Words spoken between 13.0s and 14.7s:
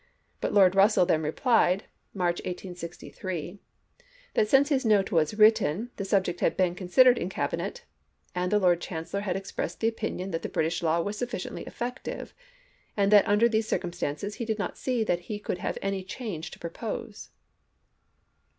that under these circumstances he did